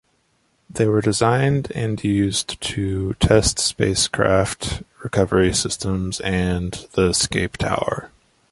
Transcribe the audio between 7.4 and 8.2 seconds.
tower.